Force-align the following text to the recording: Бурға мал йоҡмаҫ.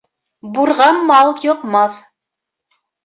Бурға 0.55 0.87
мал 1.11 1.29
йоҡмаҫ. 1.49 2.01